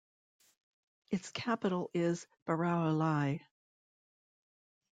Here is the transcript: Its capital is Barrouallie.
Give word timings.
Its 1.11 1.29
capital 1.29 1.91
is 1.93 2.25
Barrouallie. 2.47 3.41